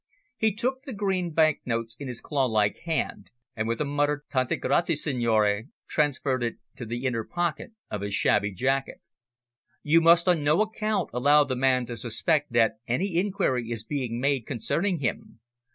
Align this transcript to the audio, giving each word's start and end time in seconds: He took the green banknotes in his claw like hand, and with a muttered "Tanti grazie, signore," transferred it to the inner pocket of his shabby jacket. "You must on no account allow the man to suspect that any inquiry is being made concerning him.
He 0.35 0.51
took 0.51 0.81
the 0.81 0.93
green 0.93 1.29
banknotes 1.29 1.95
in 1.99 2.07
his 2.07 2.21
claw 2.21 2.45
like 2.45 2.75
hand, 2.85 3.29
and 3.55 3.67
with 3.67 3.79
a 3.79 3.85
muttered 3.85 4.23
"Tanti 4.31 4.55
grazie, 4.55 4.95
signore," 4.95 5.65
transferred 5.87 6.41
it 6.41 6.55
to 6.77 6.87
the 6.87 7.05
inner 7.05 7.23
pocket 7.23 7.73
of 7.91 8.01
his 8.01 8.15
shabby 8.15 8.51
jacket. 8.51 8.99
"You 9.83 10.01
must 10.01 10.27
on 10.27 10.43
no 10.43 10.61
account 10.63 11.11
allow 11.13 11.43
the 11.43 11.55
man 11.55 11.85
to 11.85 11.95
suspect 11.95 12.51
that 12.53 12.79
any 12.87 13.15
inquiry 13.15 13.69
is 13.69 13.83
being 13.83 14.19
made 14.19 14.47
concerning 14.47 15.01
him. 15.01 15.39